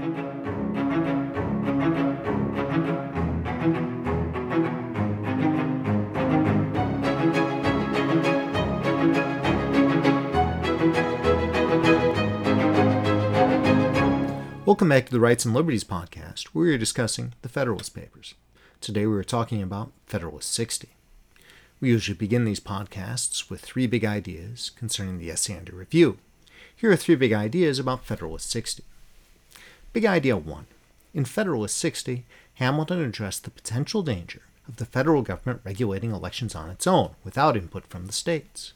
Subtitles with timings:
[0.00, 0.14] Welcome
[14.88, 18.32] back to the Rights and Liberties podcast, where we are discussing the Federalist Papers.
[18.80, 20.88] Today we are talking about Federalist 60.
[21.78, 26.16] We usually begin these podcasts with three big ideas concerning the essay under review.
[26.74, 28.82] Here are three big ideas about Federalist 60.
[29.92, 30.66] Big idea 1.
[31.14, 36.70] In Federalist 60, Hamilton addressed the potential danger of the federal government regulating elections on
[36.70, 38.72] its own without input from the states.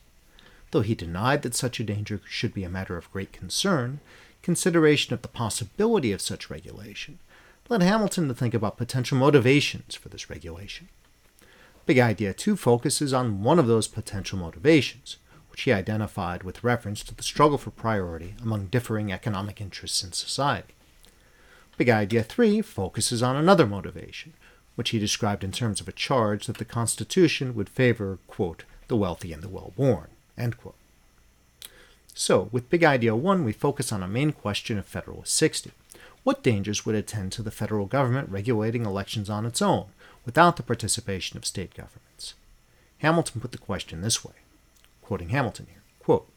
[0.73, 4.01] Though he denied that such a danger should be a matter of great concern,
[4.43, 7.21] consideration of the possibility of such regulation
[7.69, 10.89] led Hamilton to think about potential motivations for this regulation.
[11.87, 15.19] Big Idea 2 focuses on one of those potential motivations,
[15.53, 20.11] which he identified with reference to the struggle for priority among differing economic interests in
[20.11, 20.75] society.
[21.77, 24.33] Big Idea 3 focuses on another motivation,
[24.77, 28.97] which he described in terms of a charge that the Constitution would favor, quote, the
[28.97, 30.75] wealthy and the well born, end quote.
[32.15, 35.73] So, with Big Idea 1, we focus on a main question of Federalist 60.
[36.23, 39.87] What dangers would attend to the federal government regulating elections on its own,
[40.25, 42.35] without the participation of state governments?
[42.99, 44.35] Hamilton put the question this way,
[45.03, 46.29] quoting Hamilton here quote,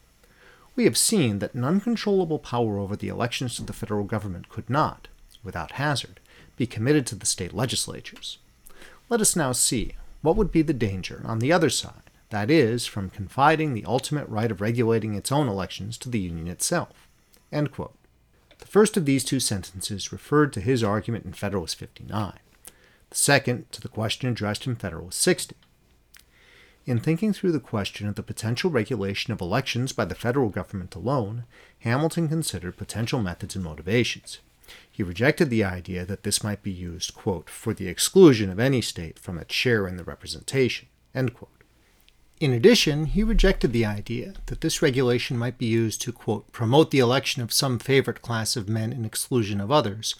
[0.74, 4.68] We have seen that an uncontrollable power over the elections to the federal government could
[4.68, 5.08] not,
[5.42, 6.20] without hazard,
[6.56, 8.38] be committed to the state legislatures.
[9.08, 12.86] Let us now see what would be the danger on the other side that is,
[12.86, 17.08] from confiding the ultimate right of regulating its own elections to the Union itself.
[17.50, 22.38] The first of these two sentences referred to his argument in Federalist 59,
[23.08, 25.56] the second to the question addressed in Federalist 60.
[26.84, 30.94] In thinking through the question of the potential regulation of elections by the federal government
[30.94, 31.44] alone,
[31.80, 34.40] Hamilton considered potential methods and motivations.
[34.90, 38.80] He rejected the idea that this might be used, quote, for the exclusion of any
[38.80, 40.88] state from its share in the representation.
[42.40, 46.92] In addition, he rejected the idea that this regulation might be used to, quote, promote
[46.92, 50.14] the election of some favorite class of men in exclusion of others,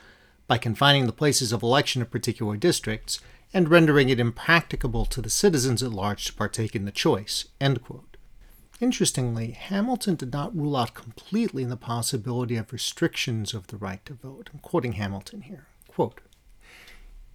[0.48, 3.20] by confining the places of election of particular districts
[3.54, 7.82] and rendering it impracticable to the citizens at large to partake in the choice, end
[7.82, 8.07] quote.
[8.80, 14.14] Interestingly, Hamilton did not rule out completely the possibility of restrictions of the right to
[14.14, 14.50] vote.
[14.52, 15.66] I'm quoting Hamilton here.
[15.88, 16.20] Quote,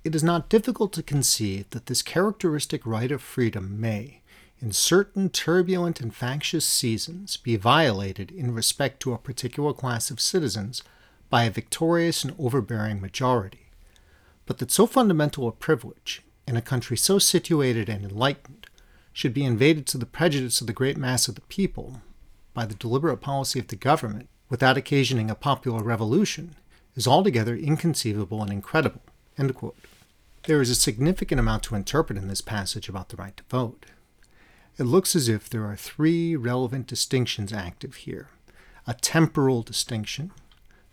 [0.03, 4.21] it is not difficult to conceive that this characteristic right of freedom may,
[4.59, 10.19] in certain turbulent and factious seasons be violated in respect to a particular class of
[10.19, 10.83] citizens
[11.29, 13.67] by a victorious and overbearing majority,
[14.45, 18.67] but that so fundamental a privilege, in a country so situated and enlightened,
[19.13, 22.01] should be invaded to the prejudice of the great mass of the people
[22.53, 26.55] by the deliberate policy of the government without occasioning a popular revolution
[26.95, 29.01] is altogether inconceivable and incredible.
[30.43, 33.85] There is a significant amount to interpret in this passage about the right to vote.
[34.77, 38.29] It looks as if there are three relevant distinctions active here
[38.85, 40.31] a temporal distinction,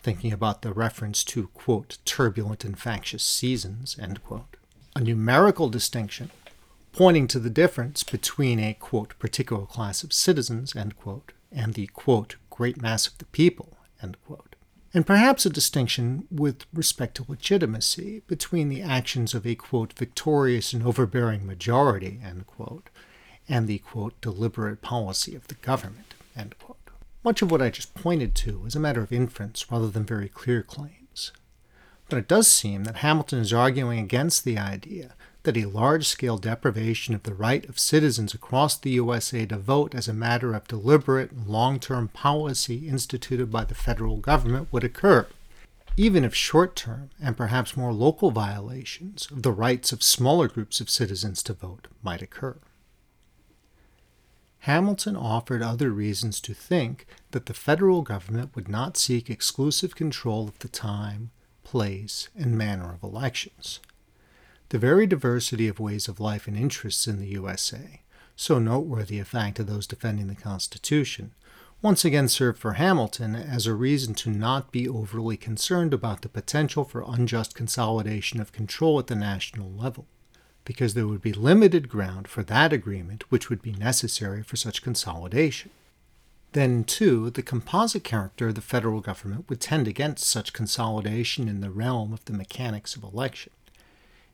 [0.00, 4.56] thinking about the reference to, quote, turbulent and factious seasons, end quote.
[4.94, 6.30] A numerical distinction,
[6.92, 11.86] pointing to the difference between a, quote, particular class of citizens, end quote, and the,
[11.88, 14.56] quote, great mass of the people, end quote.
[14.92, 20.72] And perhaps a distinction with respect to legitimacy between the actions of a, quote, victorious
[20.72, 22.90] and overbearing majority, end quote,
[23.48, 26.76] and the quote, deliberate policy of the government, end quote.
[27.22, 30.28] Much of what I just pointed to is a matter of inference rather than very
[30.28, 31.32] clear claims.
[32.08, 36.36] But it does seem that Hamilton is arguing against the idea that a large scale
[36.36, 40.68] deprivation of the right of citizens across the USA to vote as a matter of
[40.68, 45.26] deliberate long term policy instituted by the federal government would occur,
[45.96, 50.80] even if short term and perhaps more local violations of the rights of smaller groups
[50.80, 52.56] of citizens to vote might occur.
[54.64, 60.48] Hamilton offered other reasons to think that the federal government would not seek exclusive control
[60.48, 61.30] of the time,
[61.64, 63.80] place, and manner of elections.
[64.70, 68.02] The very diversity of ways of life and interests in the USA,
[68.36, 71.34] so noteworthy a fact to those defending the Constitution,
[71.82, 76.28] once again served for Hamilton as a reason to not be overly concerned about the
[76.28, 80.06] potential for unjust consolidation of control at the national level
[80.64, 84.82] because there would be limited ground for that agreement which would be necessary for such
[84.82, 85.72] consolidation.
[86.52, 91.60] Then, too, the composite character of the federal government would tend against such consolidation in
[91.60, 93.52] the realm of the mechanics of election,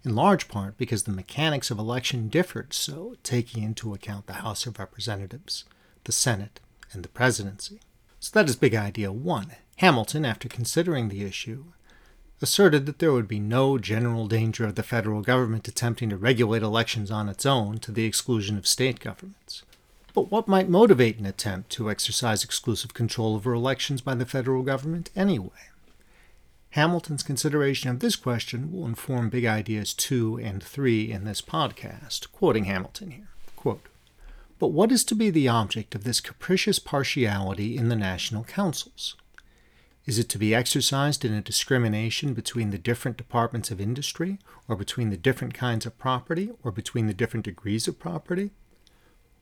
[0.04, 4.66] in large part because the mechanics of election differed so, taking into account the House
[4.66, 5.64] of Representatives,
[6.04, 6.60] the Senate,
[6.93, 7.81] and the presidency.
[8.20, 9.52] So that is big idea one.
[9.76, 11.64] Hamilton, after considering the issue,
[12.43, 16.62] asserted that there would be no general danger of the federal government attempting to regulate
[16.62, 19.62] elections on its own to the exclusion of state governments.
[20.14, 24.62] But what might motivate an attempt to exercise exclusive control over elections by the federal
[24.62, 25.70] government anyway?
[26.76, 32.31] Hamilton's consideration of this question will inform Big Ideas 2 and 3 in this podcast,
[32.32, 33.28] quoting Hamilton here.
[33.56, 33.88] Quote,
[34.58, 39.17] but what is to be the object of this capricious partiality in the national councils?
[40.05, 44.38] Is it to be exercised in a discrimination between the different departments of industry,
[44.69, 48.50] or between the different kinds of property, or between the different degrees of property?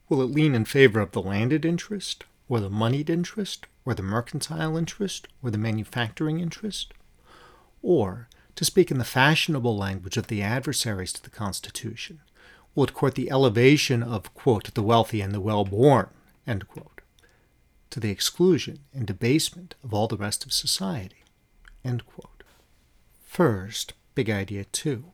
[0.09, 4.05] Will it lean in favor of the landed interest, or the moneyed interest, or the
[4.05, 6.95] mercantile interest, or the manufacturing interest?
[7.85, 12.23] Or, to speak in the fashionable language of the adversaries to the Constitution,
[12.85, 16.09] it court the elevation of, quote, the wealthy and the well born,
[16.67, 17.03] quote,
[17.91, 21.25] to the exclusion and debasement of all the rest of society?
[23.23, 25.05] First, big idea two.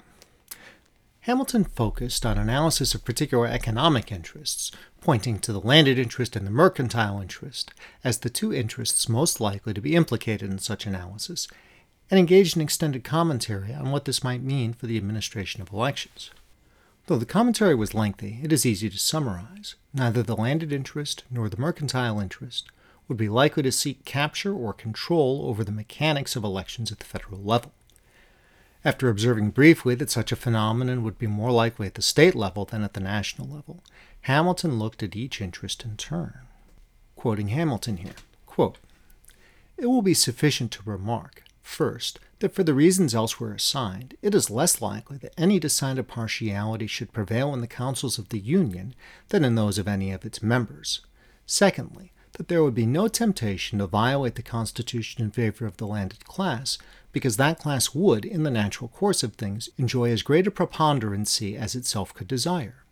[1.22, 4.70] Hamilton focused on analysis of particular economic interests,
[5.00, 7.72] pointing to the landed interest and the mercantile interest
[8.04, 11.48] as the two interests most likely to be implicated in such analysis,
[12.10, 16.30] and engaged in extended commentary on what this might mean for the administration of elections.
[17.06, 19.76] Though the commentary was lengthy, it is easy to summarize.
[19.94, 22.68] Neither the landed interest nor the mercantile interest
[23.08, 27.04] would be likely to seek capture or control over the mechanics of elections at the
[27.04, 27.72] federal level.
[28.84, 32.64] After observing briefly that such a phenomenon would be more likely at the state level
[32.64, 33.82] than at the national level,
[34.22, 36.38] Hamilton looked at each interest in turn.
[37.16, 38.14] Quoting Hamilton here,
[38.46, 38.78] quote,
[39.76, 44.50] It will be sufficient to remark, first, that for the reasons elsewhere assigned, it is
[44.50, 48.94] less likely that any decided partiality should prevail in the councils of the Union
[49.28, 51.00] than in those of any of its members.
[51.46, 55.86] Secondly, that there would be no temptation to violate the Constitution in favor of the
[55.86, 56.78] landed class,
[57.12, 61.56] because that class would, in the natural course of things, enjoy as great a preponderancy
[61.56, 62.84] as itself could desire.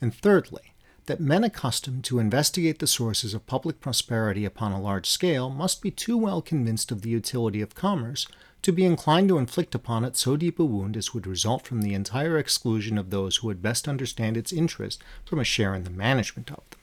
[0.00, 0.71] And thirdly,
[1.06, 5.82] that men accustomed to investigate the sources of public prosperity upon a large scale must
[5.82, 8.26] be too well convinced of the utility of commerce
[8.62, 11.82] to be inclined to inflict upon it so deep a wound as would result from
[11.82, 15.82] the entire exclusion of those who would best understand its interest from a share in
[15.82, 16.78] the management of them.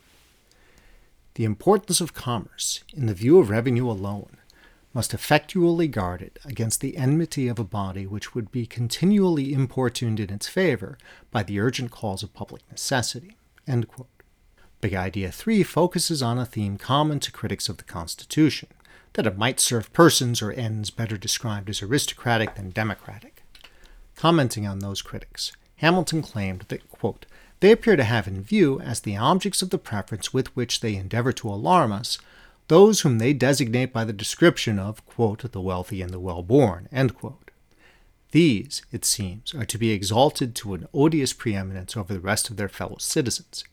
[1.36, 4.36] The importance of commerce, in the view of revenue alone,
[4.94, 10.19] must effectually guard it against the enmity of a body which would be continually importuned
[10.19, 10.98] in its favor
[11.31, 13.38] by the urgent calls of public necessity.
[14.81, 18.69] Big Idea 3 focuses on a theme common to critics of the Constitution
[19.13, 23.44] that it might serve persons or ends better described as aristocratic than democratic.
[24.16, 27.25] Commenting on those critics, Hamilton claimed that, quote,
[27.60, 30.95] they appear to have in view as the objects of the preference with which they
[30.95, 32.18] endeavor to alarm us
[32.69, 36.88] those whom they designate by the description of, quote, the wealthy and the well born.
[38.31, 42.58] These, it seems, are to be exalted to an odious preeminence over the rest of
[42.58, 43.64] their fellow citizens.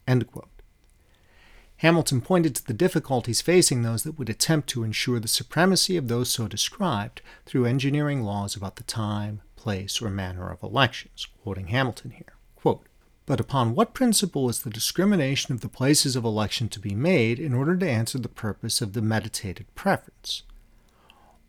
[1.79, 6.09] Hamilton pointed to the difficulties facing those that would attempt to ensure the supremacy of
[6.09, 11.67] those so described through engineering laws about the time, place, or manner of elections, quoting
[11.67, 12.33] Hamilton here.
[12.55, 12.87] Quote,
[13.27, 17.39] but upon what principle is the discrimination of the places of election to be made
[17.39, 20.45] in order to answer the purpose of the meditated preference?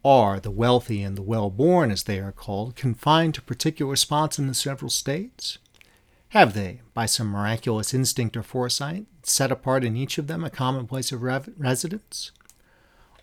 [0.05, 4.39] Are the wealthy and the well born, as they are called, confined to particular spots
[4.39, 5.57] in the several states?
[6.30, 10.49] Have they, by some miraculous instinct or foresight, set apart in each of them a
[10.49, 12.31] common place of residence?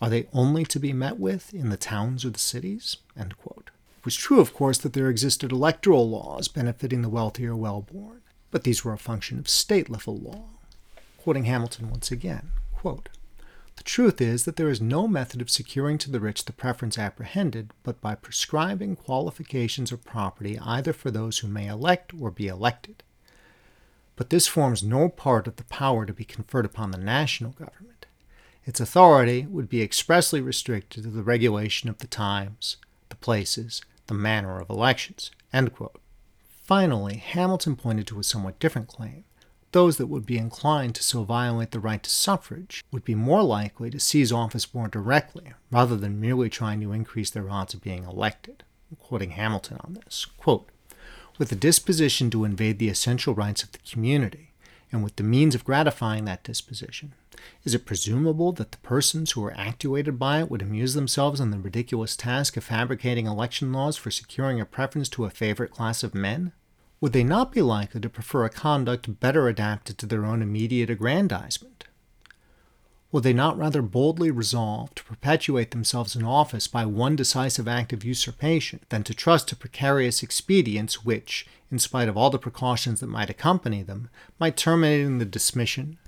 [0.00, 2.98] Are they only to be met with in the towns or the cities?
[3.98, 7.82] It was true, of course, that there existed electoral laws benefiting the wealthy or well
[7.82, 8.20] born
[8.54, 10.44] but these were a function of state level law.
[11.18, 13.08] Quoting Hamilton once again quote,
[13.76, 16.98] The truth is that there is no method of securing to the rich the preference
[16.98, 22.48] apprehended but by prescribing qualifications of property either for those who may elect or be
[22.48, 23.02] elected.
[24.16, 28.06] But this forms no part of the power to be conferred upon the national government.
[28.64, 32.76] Its authority would be expressly restricted to the regulation of the times,
[33.08, 35.30] the places, the manner of elections.
[36.62, 39.24] Finally, Hamilton pointed to a somewhat different claim.
[39.74, 43.42] Those that would be inclined to so violate the right to suffrage would be more
[43.42, 47.82] likely to seize office more directly, rather than merely trying to increase their odds of
[47.82, 48.62] being elected.
[49.00, 50.68] Quoting Hamilton on this quote,
[51.38, 54.52] With a disposition to invade the essential rights of the community,
[54.92, 57.12] and with the means of gratifying that disposition,
[57.64, 61.50] is it presumable that the persons who are actuated by it would amuse themselves in
[61.50, 66.04] the ridiculous task of fabricating election laws for securing a preference to a favorite class
[66.04, 66.52] of men?
[67.04, 70.88] Would they not be likely to prefer a conduct better adapted to their own immediate
[70.88, 71.84] aggrandizement?
[73.12, 77.92] Will they not rather boldly resolve to perpetuate themselves in office by one decisive act
[77.92, 83.00] of usurpation than to trust to precarious expedients which, in spite of all the precautions
[83.00, 84.08] that might accompany them,
[84.40, 85.98] might terminate in the dismission,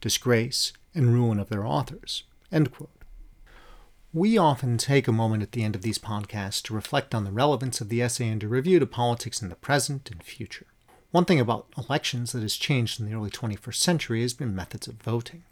[0.00, 2.22] disgrace, and ruin of their authors?
[4.16, 7.30] We often take a moment at the end of these podcasts to reflect on the
[7.30, 10.64] relevance of the essay under review to politics in the present and future.
[11.10, 14.88] One thing about elections that has changed in the early 21st century has been methods
[14.88, 15.44] of voting.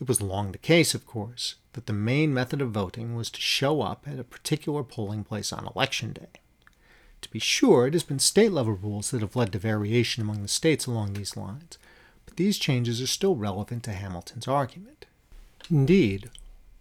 [0.00, 3.40] It was long the case, of course, that the main method of voting was to
[3.42, 6.40] show up at a particular polling place on election day.
[7.20, 10.40] To be sure, it has been state level rules that have led to variation among
[10.40, 11.76] the states along these lines,
[12.24, 15.04] but these changes are still relevant to Hamilton's argument.
[15.70, 16.30] Indeed,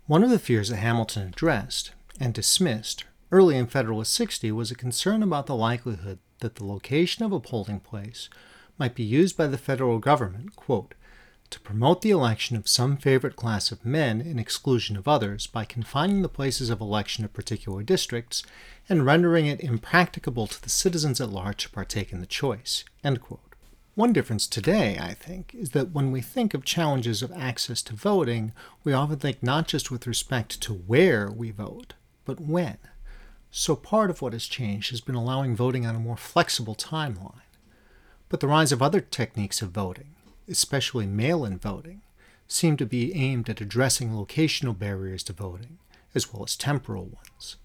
[0.07, 4.75] one of the fears that Hamilton addressed and dismissed early in Federalist 60 was a
[4.75, 8.29] concern about the likelihood that the location of a polling place
[8.77, 10.93] might be used by the federal government, quote,
[11.49, 15.65] to promote the election of some favorite class of men in exclusion of others by
[15.65, 18.43] confining the places of election of particular districts
[18.87, 22.85] and rendering it impracticable to the citizens at large to partake in the choice.
[23.03, 23.46] End quote.
[23.97, 27.95] One difference today, I think, is that when we think of challenges of access to
[27.95, 28.51] voting,
[28.83, 32.77] we often think not just with respect to where we vote, but when.
[33.49, 37.41] So part of what has changed has been allowing voting on a more flexible timeline.
[38.29, 40.13] But the rise of other techniques of voting,
[40.47, 42.03] especially mail in voting,
[42.47, 45.79] seem to be aimed at addressing locational barriers to voting,
[46.13, 47.55] as well as temporal ones.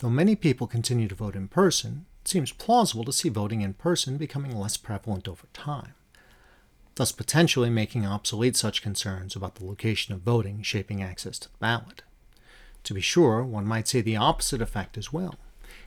[0.00, 4.16] Though many people continue to vote in person, seems plausible to see voting in person
[4.16, 5.94] becoming less prevalent over time,
[6.96, 11.58] thus potentially making obsolete such concerns about the location of voting shaping access to the
[11.58, 12.02] ballot.
[12.84, 15.36] To be sure, one might say the opposite effect as well.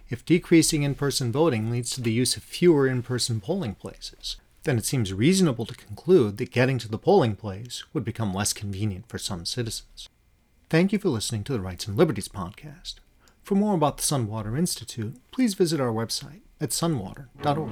[0.09, 4.37] If decreasing in person voting leads to the use of fewer in person polling places,
[4.63, 8.53] then it seems reasonable to conclude that getting to the polling place would become less
[8.53, 10.09] convenient for some citizens.
[10.69, 12.95] Thank you for listening to the Rights and Liberties Podcast.
[13.41, 17.71] For more about the Sunwater Institute, please visit our website at sunwater.org.